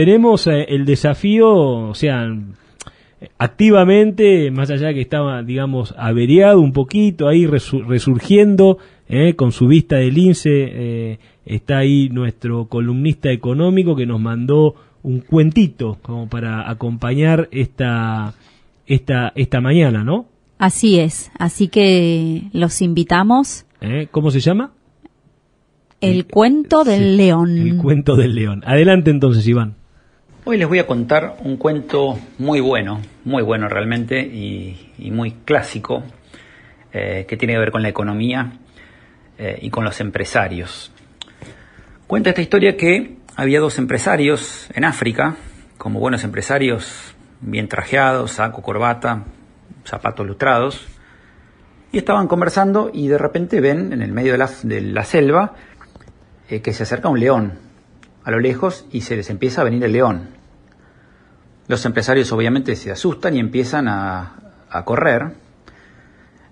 [0.00, 2.26] tenemos eh, el desafío, o sea,
[3.36, 8.78] activamente, más allá de que estaba, digamos, averiado un poquito, ahí resurgiendo,
[9.10, 14.74] eh, con su vista del INSE, eh, está ahí nuestro columnista económico que nos mandó
[15.02, 18.32] un cuentito como para acompañar esta,
[18.86, 20.24] esta, esta mañana, ¿no?
[20.56, 23.66] Así es, así que los invitamos.
[23.82, 24.08] ¿Eh?
[24.10, 24.72] ¿Cómo se llama?
[26.00, 27.58] El, cuento del león.
[27.58, 28.62] El cuento del león.
[28.64, 29.74] Adelante entonces, Iván.
[30.50, 36.02] Hoy les voy a contar un cuento muy bueno, muy bueno realmente y, muy clásico,
[36.92, 38.54] eh, que tiene que ver con la economía
[39.38, 40.90] eh, y con los empresarios.
[42.08, 45.36] Cuenta esta historia que había dos empresarios en África,
[45.78, 49.26] como buenos empresarios, bien trajeados, saco, corbata,
[49.84, 50.84] zapatos lustrados,
[51.92, 55.54] y estaban conversando y de repente ven en el medio de la, selva
[56.48, 57.52] eh, que se acerca un león
[58.24, 60.39] a lo lejos y se les empieza a venir el león.
[61.70, 64.34] Los empresarios obviamente se asustan y empiezan a,
[64.84, 65.34] correr.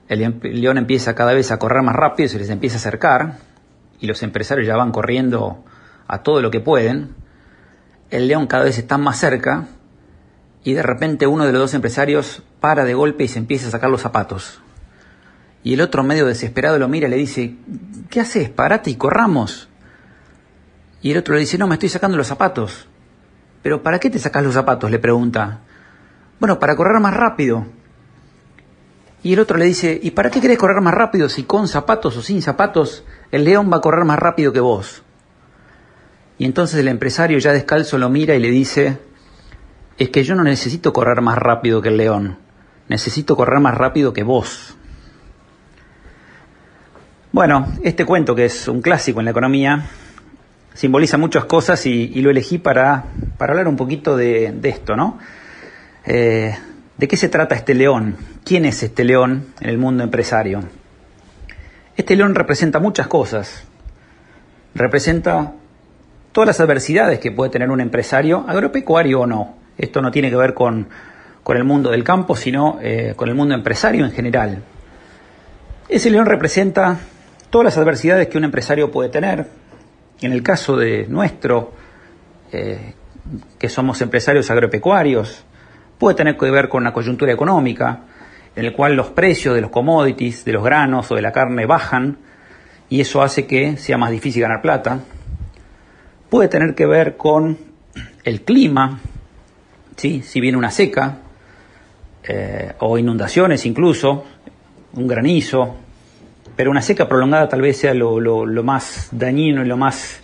[0.06, 3.38] El, león empieza cada vez a correr más rápido y se les empieza a acercar
[3.98, 5.64] y los empresarios ya van corriendo
[6.06, 7.16] a todo lo que pueden.
[8.10, 9.66] El león cada vez está más cerca
[10.62, 13.70] y de repente uno de los dos empresarios para de golpe y se empieza a
[13.72, 14.60] sacar los zapatos.
[15.64, 17.56] Y el otro medio desesperado lo mira y le dice,
[18.08, 18.50] ¿qué haces?
[18.50, 19.68] Parate y corramos.
[21.02, 22.86] Y el otro le dice, no, me estoy sacando los zapatos.
[23.62, 24.90] ¿Pero para qué te sacas los zapatos?
[24.90, 25.60] le pregunta.
[26.40, 27.66] Bueno, para correr más rápido.
[29.22, 32.16] Y el otro le dice, ¿y para qué querés correr más rápido si con zapatos
[32.16, 35.02] o sin zapatos el león va a correr más rápido que vos?
[36.38, 38.98] Y entonces el empresario ya descalzo lo mira y le dice,
[39.98, 42.38] es que yo no necesito correr más rápido que el león,
[42.88, 44.76] necesito correr más rápido que vos.
[47.32, 49.86] Bueno, este cuento que es un clásico en la economía,
[50.74, 53.04] simboliza muchas cosas y, lo elegí para,
[53.36, 55.18] para, hablar un poquito de, esto, ¿no?
[56.04, 56.54] Eh,
[56.96, 58.16] ¿De qué se trata este león?
[58.44, 60.62] ¿Quién es este león en el mundo empresario?
[61.96, 63.64] Este león representa muchas cosas.
[64.74, 65.52] Representa
[66.32, 69.56] todas las adversidades que puede tener un empresario, agropecuario o no.
[69.76, 70.88] Esto no tiene que ver con,
[71.48, 74.62] el mundo del campo, sino eh, con el mundo empresario en general.
[75.88, 76.98] Ese león representa
[77.48, 79.46] todas las adversidades que un empresario puede tener,
[80.20, 81.72] en el caso de nuestro,
[82.52, 82.94] eh,
[83.58, 85.44] que somos empresarios agropecuarios,
[85.98, 88.04] puede tener que ver con una coyuntura económica,
[88.56, 91.66] en el cual los precios de los commodities, de los granos o de la carne
[91.66, 92.18] bajan,
[92.88, 95.00] y eso hace que sea más difícil ganar plata.
[96.30, 97.58] Puede tener que ver con
[98.24, 99.00] el clima,
[99.96, 100.22] ¿sí?
[100.22, 101.18] si viene una seca,
[102.22, 104.24] eh, o inundaciones incluso,
[104.94, 105.76] un granizo,
[106.58, 108.18] pero una seca prolongada tal vez sea lo,
[108.64, 110.18] más dañino y lo más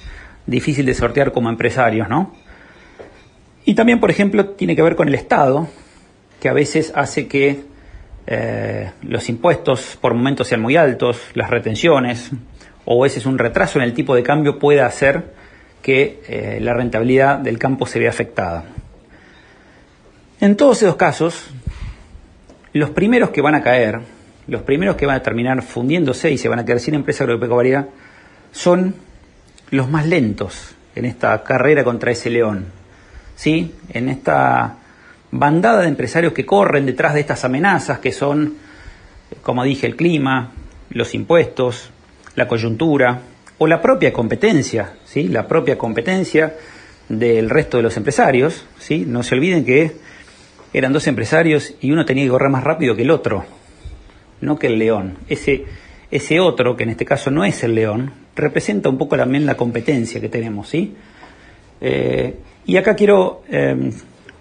[0.46, 2.34] difícil de sortear como empresarios, ¿no?
[3.64, 5.68] Y también, por ejemplo, tiene que ver con el Estado,
[6.40, 7.62] que a veces hace que
[8.26, 12.32] eh, los impuestos por momentos sean muy altos, las retenciones,
[12.84, 15.34] o a veces un retraso en el tipo de cambio puede hacer
[15.82, 18.64] que eh, la rentabilidad del campo se vea afectada.
[20.40, 21.48] En todos esos casos,
[22.72, 24.00] los primeros que van a caer
[24.46, 27.88] los primeros que van a terminar fundiéndose y se van a quedar sin empresa agropecuaria
[28.52, 28.94] son
[29.70, 32.66] los más lentos en esta carrera contra ese león.
[33.36, 33.74] ¿Sí?
[33.88, 34.76] En esta
[35.32, 38.54] bandada de empresarios que corren detrás de estas amenazas que son,
[39.42, 40.52] como dije, el clima,
[40.90, 41.90] los impuestos,
[42.36, 43.20] la coyuntura
[43.58, 45.26] o la propia competencia, ¿sí?
[45.26, 46.54] La propia competencia
[47.08, 49.04] del resto de los empresarios, ¿sí?
[49.06, 49.96] No se olviden que
[50.72, 53.44] eran dos empresarios y uno tenía que correr más rápido que el otro
[54.44, 55.18] no que el león.
[55.28, 55.64] Ese,
[56.10, 59.56] ese otro, que en este caso no es el león, representa un poco también la
[59.56, 60.94] competencia que tenemos, ¿sí?
[61.80, 63.92] Eh, y acá quiero em,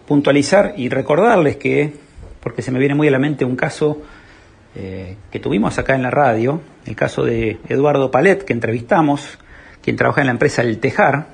[0.08, 1.94] puntualizar y recordarles que,
[2.42, 4.02] porque se me viene muy a la mente un caso
[4.76, 9.38] eh, que tuvimos acá en la radio, el caso de Eduardo Palet, que entrevistamos,
[9.82, 11.28] quien trabaja en la empresa El Tejar,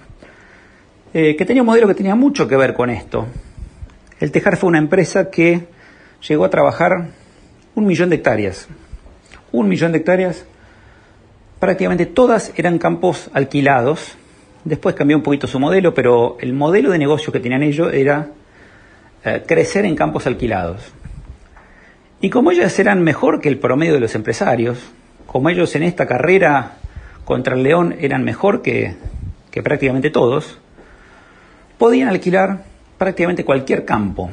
[1.13, 3.28] eh, que tenía un modelo que tenía mucho que ver con esto.
[4.19, 5.68] El Tejar fue una empresa que
[6.27, 7.10] llegó a trabajar
[7.79, 8.67] un millón de hectáreas.
[9.51, 10.45] Un millón de hectáreas,
[11.59, 14.15] prácticamente todas eran campos alquilados.
[14.63, 18.27] Después cambió un poquito su modelo, pero el modelo de negocio que tenían ellos era
[19.23, 20.91] eh, crecer en campos alquilados.
[22.21, 24.77] Y como ellos eran mejor que el promedio de los empresarios,
[25.25, 26.73] como ellos en esta carrera
[27.23, 28.95] contra el león eran mejor que,
[29.51, 30.59] que prácticamente todos,
[31.77, 32.65] podían alquilar
[32.97, 34.29] prácticamente cualquier campo.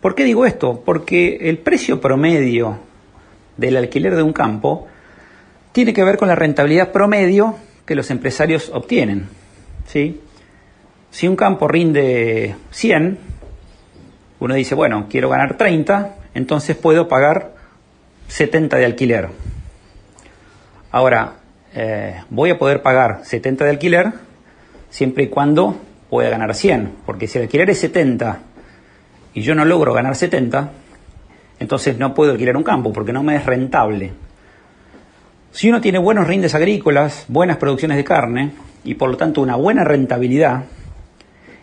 [0.00, 0.82] ¿Por qué digo esto?
[0.84, 2.78] Porque el precio promedio
[3.56, 4.86] del alquiler de un campo
[5.72, 9.28] tiene que ver con la rentabilidad promedio que los empresarios obtienen.
[9.84, 13.18] Si un campo rinde 100,
[14.38, 17.54] uno dice, bueno, quiero ganar 30, entonces puedo pagar
[18.28, 19.28] 70 de alquiler.
[20.92, 21.34] Ahora,
[21.74, 24.12] eh, voy a poder pagar 70 de alquiler
[24.88, 25.76] siempre y cuando
[26.08, 28.40] pueda ganar 100, porque si el alquiler es 70
[29.34, 30.70] y yo no logro ganar 70,
[31.58, 34.12] entonces no puedo alquilar un campo porque no me es rentable.
[35.52, 38.52] Si uno tiene buenos rindes agrícolas, buenas producciones de carne
[38.84, 40.64] y por lo tanto una buena rentabilidad,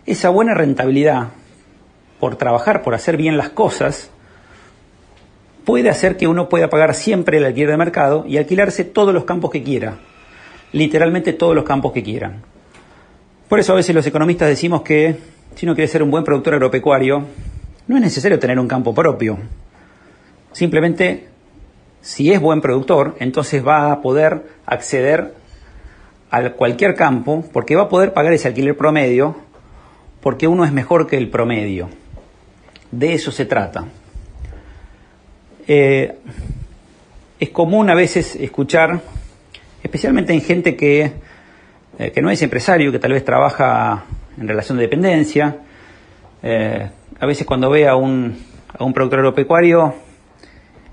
[0.06, 1.28] esa buena rentabilidad
[2.20, 4.10] por trabajar, por hacer bien las cosas,
[5.64, 9.24] puede hacer que uno pueda pagar siempre el alquiler de mercado y alquilarse todos los
[9.24, 9.98] campos que quiera,
[10.72, 12.42] literalmente todos los campos que quieran.
[13.48, 15.16] Por eso a veces los economistas decimos que
[15.54, 17.24] si uno quiere ser un buen productor agropecuario,
[17.88, 19.38] no es necesario tener un campo propio.
[20.52, 21.28] Simplemente,
[22.00, 25.34] si es buen productor, entonces va a poder acceder
[26.30, 29.36] a cualquier campo porque va a poder pagar ese alquiler promedio
[30.20, 31.88] porque uno es mejor que el promedio.
[32.90, 33.86] De eso se trata.
[35.66, 36.14] Eh,
[37.40, 39.00] es común a veces escuchar,
[39.82, 41.12] especialmente en gente que,
[41.98, 44.04] eh, que, no es empresario, que tal vez trabaja
[44.38, 45.56] en relación de dependencia,
[46.42, 48.36] eh, a veces cuando ve a un,
[48.94, 49.94] productor agropecuario,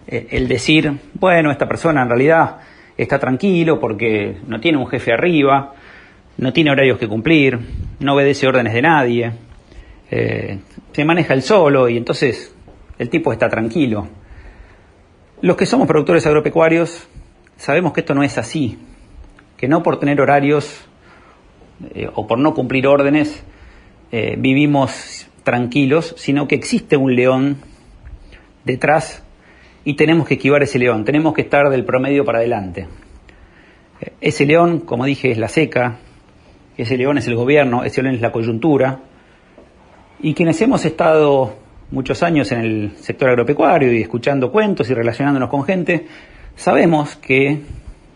[0.08, 2.58] el decir, bueno, esta persona en realidad
[2.98, 5.74] está tranquilo porque no tiene un jefe arriba,
[6.38, 7.60] no tiene horarios que cumplir,
[8.00, 9.32] no obedece órdenes de nadie,
[10.10, 12.56] se maneja el solo y entonces
[12.98, 14.08] el tipo está tranquilo.
[15.42, 17.08] Los que somos productores agropecuarios
[17.58, 18.80] sabemos que esto no es así,
[19.58, 20.86] que no por tener horarios
[21.94, 23.44] eh, o por no cumplir órdenes
[24.12, 25.15] eh, vivimos
[25.46, 27.58] tranquilos, sino que existe un león
[28.66, 29.24] detrás
[29.86, 32.88] y tenemos que esquivar ese león, tenemos que estar del promedio para adelante.
[34.20, 36.00] Ese león, como dije, es la seca,
[36.76, 39.00] ese león es el gobierno, ese león es la coyuntura,
[40.20, 41.54] y quienes hemos estado
[41.92, 46.08] muchos años en el sector agropecuario y escuchando cuentos y relacionándonos con gente,
[46.56, 47.62] sabemos que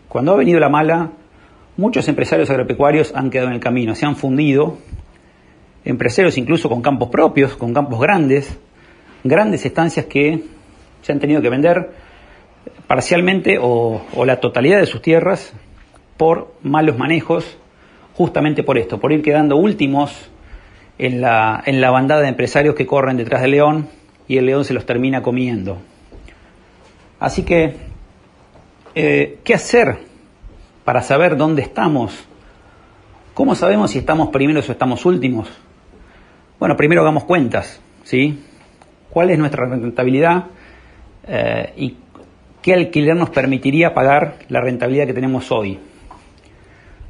[0.08, 1.12] cuando ha venido la mala,
[1.76, 4.78] muchos empresarios agropecuarios han quedado en el camino, se han fundido,
[5.90, 8.58] empresarios incluso con campos propios, con campos grandes,
[9.24, 10.44] grandes estancias que
[11.02, 11.90] se han tenido que vender
[12.86, 15.52] parcialmente o, la totalidad de sus tierras
[16.16, 17.58] por malos manejos,
[18.14, 20.30] justamente por esto, por ir quedando últimos
[20.98, 23.88] en la, en la bandada de empresarios que corren detrás del león
[24.28, 25.78] y el león se los termina comiendo.
[27.18, 27.76] Así que,
[28.94, 29.98] eh, ¿qué hacer
[30.84, 32.26] para saber dónde estamos?
[33.34, 35.48] ¿Cómo sabemos si estamos primeros o estamos últimos?
[36.60, 38.38] Bueno, primero hagamos cuentas, ¿sí?
[39.08, 40.44] ¿Cuál es nuestra rentabilidad
[41.26, 41.96] eh, y
[42.60, 45.78] qué alquiler nos permitiría pagar la rentabilidad que tenemos hoy?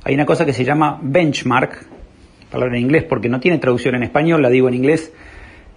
[0.05, 1.85] Hay una cosa que se llama benchmark,
[2.49, 5.13] palabra en inglés porque no tiene traducción en español, la digo en inglés,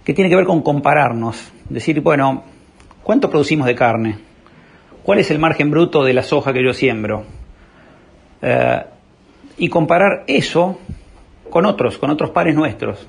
[0.04, 1.52] que tiene que ver con compararnos.
[1.68, 2.44] Decir, bueno,
[3.02, 4.18] ¿cuánto producimos de carne?
[5.02, 7.24] ¿Cuál es el margen bruto de la soja que yo siembro?
[8.40, 8.82] Eh,
[9.58, 10.78] y comparar eso
[11.50, 13.08] con otros, con otros pares nuestros.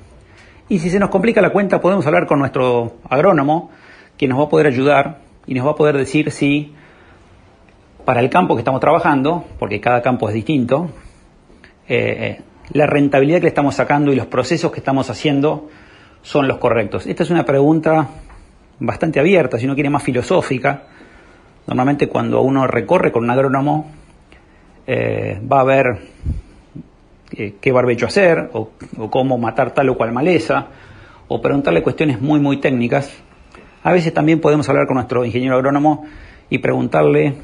[0.67, 3.69] Y si se nos complica la cuenta, podemos hablar con nuestro agrónomo,
[4.17, 6.73] que nos va a poder ayudar y nos va a poder decir si
[8.03, 10.89] para el campo que estamos trabajando, porque cada campo es distinto,
[11.87, 12.41] eh,
[12.71, 15.69] la rentabilidad que le estamos sacando y los procesos que estamos haciendo
[16.23, 17.05] son los correctos.
[17.05, 18.07] Esta es una pregunta
[18.79, 20.83] bastante abierta, si uno quiere más filosófica.
[21.67, 23.91] Normalmente cuando uno recorre con un agrónomo
[24.87, 25.99] eh, va a ver
[27.31, 28.69] eh, qué barbecho hacer o,
[29.09, 30.67] cómo matar tal o cual maleza
[31.27, 33.11] o preguntarle cuestiones muy muy técnicas.
[33.83, 36.05] A veces también podemos hablar con nuestro ingeniero agrónomo
[36.49, 37.35] y preguntarle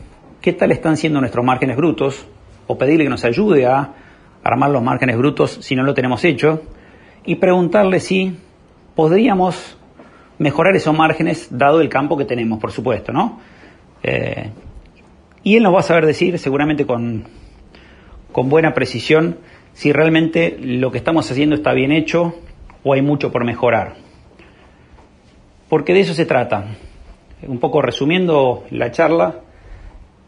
[0.42, 2.28] qué tal están siendo nuestros márgenes brutos
[2.68, 3.94] o pedirle que nos ayude a
[4.44, 6.62] armar los márgenes brutos si no lo tenemos hecho
[7.26, 8.38] y preguntarle si
[8.96, 9.78] podríamos
[10.40, 13.40] mejorar esos márgenes dado el campo que tenemos, por supuesto, ¿no?
[14.02, 14.50] Eh,
[15.44, 17.26] y él nos va a saber decir, seguramente con,
[18.32, 19.38] con buena precisión,
[19.74, 22.36] si realmente lo que estamos haciendo está bien hecho
[22.84, 23.96] o hay mucho por mejorar.
[25.70, 26.66] Porque de eso se trata.
[27.48, 29.40] Un poco resumiendo la charla,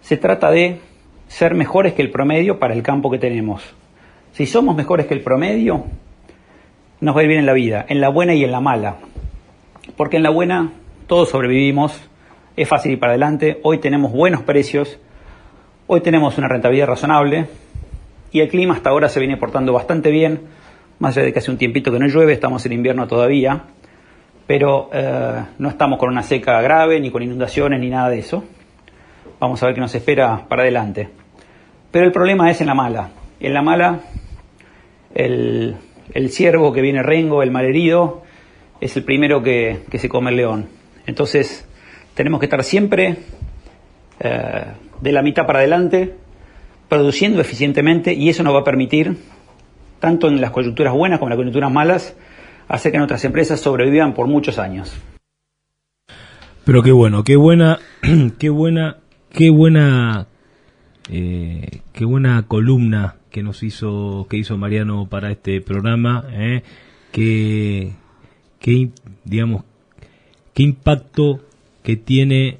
[0.01, 0.79] se trata de
[1.27, 3.63] ser mejores que el promedio para el campo que tenemos.
[4.31, 5.85] Si somos mejores que el promedio,
[7.01, 8.97] nos va a ir bien en la vida, en la buena y en la mala.
[9.95, 10.71] Porque en la buena
[11.07, 12.01] todos sobrevivimos,
[12.55, 14.99] es fácil ir para adelante, hoy tenemos buenos precios,
[15.87, 17.47] hoy tenemos una rentabilidad razonable
[18.33, 20.41] y el clima hasta ahora se viene portando bastante bien,
[20.99, 23.61] más allá de que hace un tiempito que no llueve, estamos en invierno todavía,
[24.47, 28.43] pero eh, no estamos con una seca grave, ni con inundaciones, ni nada de eso.
[29.39, 31.09] Vamos a ver qué nos espera para adelante.
[31.91, 33.11] Pero el problema es en la mala.
[33.39, 33.99] En la mala
[35.13, 35.77] el,
[36.29, 38.23] ciervo que viene rengo, el malherido,
[38.81, 40.69] es el primero que, se come el león.
[41.05, 41.67] Entonces,
[42.15, 43.17] tenemos que estar siempre
[44.19, 44.65] eh,
[45.01, 46.15] de la mitad para adelante,
[46.93, 49.17] produciendo eficientemente, y eso nos va a permitir,
[49.99, 52.15] tanto en las coyunturas buenas como en las coyunturas malas,
[52.67, 54.95] hacer que nuestras empresas sobrevivan por muchos años.
[56.63, 57.79] Pero qué bueno, qué buena,
[58.37, 58.97] qué buena,
[59.31, 60.27] qué buena,
[61.09, 66.61] eh, qué buena columna que nos hizo, que hizo Mariano para este programa, eh,
[67.11, 67.93] que,
[68.59, 68.91] que,
[69.23, 69.63] digamos,
[70.53, 71.39] qué impacto
[71.81, 72.59] que tiene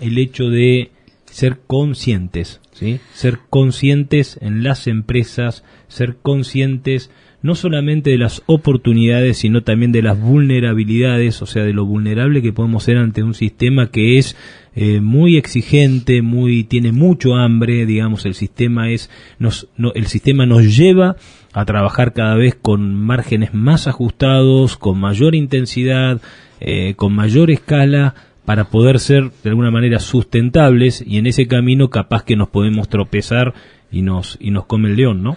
[0.00, 0.90] el hecho de
[1.34, 3.00] ser conscientes, ¿sí?
[3.12, 7.10] Ser conscientes en las empresas, ser conscientes
[7.42, 12.40] no solamente de las oportunidades, sino también de las vulnerabilidades, o sea, de lo vulnerable
[12.40, 14.36] que podemos ser ante un sistema que es
[14.76, 19.10] eh, muy exigente, muy tiene mucho hambre, digamos, el sistema es
[19.40, 21.16] nos, el sistema nos lleva
[21.52, 26.22] a trabajar cada vez con márgenes más ajustados, con mayor intensidad,
[26.60, 28.14] eh, con mayor escala
[28.44, 32.88] para poder ser de alguna manera sustentables y en ese camino capaz que nos podemos
[32.88, 33.54] tropezar
[33.90, 35.36] y nos y nos come el león, ¿no?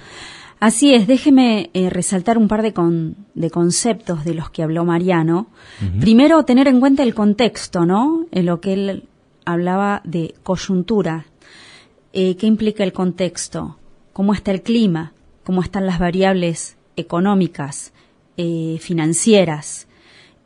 [0.60, 2.74] Así es, déjeme eh, resaltar un par de,
[3.36, 5.50] de, conceptos de los que habló Mariano.
[6.00, 8.26] Primero, tener en cuenta el contexto, ¿no?
[8.32, 9.04] En lo que él
[9.46, 11.28] hablaba de coyuntura.
[12.12, 13.78] Eh, ¿Qué implica el contexto?
[14.14, 15.14] ¿Cómo está el clima?
[15.44, 17.94] ¿Cómo están las variables económicas,
[18.38, 19.88] eh, financieras?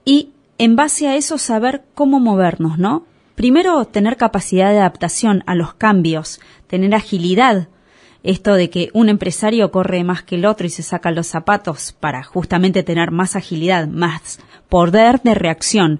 [0.03, 3.07] Y en base a eso saber cómo movernos, ¿no?
[3.33, 7.67] Primero, tener capacidad de adaptación a los cambios, tener agilidad
[8.21, 11.95] esto de que un empresario corre más que el otro y se saca los zapatos
[11.99, 14.39] para justamente tener más agilidad, más
[14.69, 15.99] poder de reacción.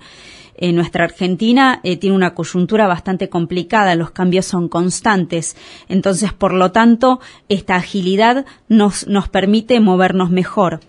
[0.55, 5.57] En nuestra Argentina eh, tiene una coyuntura bastante complicada, los cambios son constantes,
[5.89, 10.81] entonces por lo tanto esta agilidad nos, nos permite movernos mejor.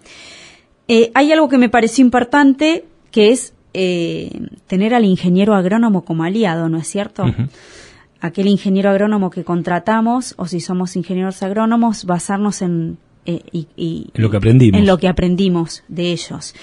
[0.88, 4.30] Eh, hay algo que me pareció importante que es eh,
[4.66, 7.24] tener al ingeniero agrónomo como aliado, ¿no es cierto?
[8.20, 14.30] aquel ingeniero agrónomo que contratamos o si somos ingenieros agrónomos, basarnos en, eh, y, lo
[14.30, 14.80] que aprendimos.
[14.80, 16.54] en lo que aprendimos de ellos.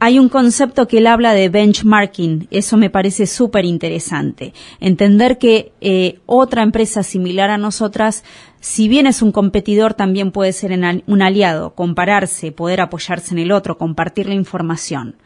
[0.00, 4.52] Hay un concepto que él habla de benchmarking, eso me parece súper interesante.
[4.80, 8.24] Entender que eh, otra empresa similar a nosotras,
[8.60, 13.52] si bien es un competidor, también puede ser un aliado, compararse, poder apoyarse en el
[13.52, 15.16] otro, compartir la información.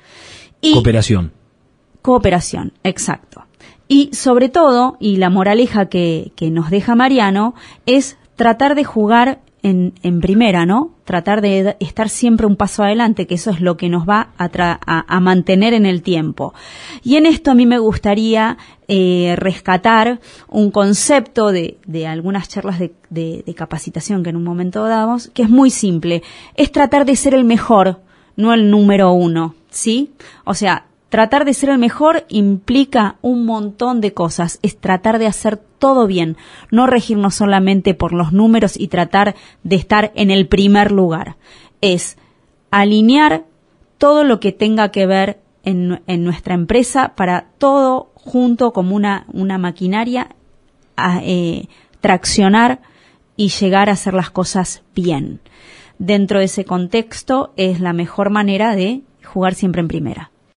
[0.61, 1.33] Y cooperación.
[2.03, 3.45] Cooperación, exacto.
[3.89, 7.55] Y sobre todo, y la moraleja que, que nos deja Mariano,
[7.87, 10.95] es tratar de jugar en, en, primera, ¿no?
[11.05, 14.49] Tratar de estar siempre un paso adelante, que eso es lo que nos va a,
[15.07, 16.55] a, mantener en el tiempo.
[17.03, 22.79] Y en esto a mí me gustaría eh, rescatar un concepto de, de algunas charlas
[22.79, 26.23] de, de, de, capacitación que en un momento damos, que es muy simple.
[26.55, 28.01] Es tratar de ser el mejor,
[28.37, 30.13] no el número uno, ¿sí?
[30.45, 35.27] O sea, Tratar de ser el mejor implica un montón de cosas, es tratar de
[35.27, 36.37] hacer todo bien,
[36.71, 41.37] no regirnos solamente por los números y tratar de estar en el primer lugar.
[41.81, 42.19] Es
[42.71, 43.45] alinear
[43.97, 49.57] todo lo que tenga que ver en, nuestra empresa para todo junto como una, una
[49.57, 50.35] maquinaria
[50.97, 51.69] a, eh,
[52.01, 52.81] traccionar
[53.35, 55.41] y llegar a hacer las cosas bien.
[55.99, 60.31] Dentro de ese contexto es la mejor manera de jugar siempre en primera.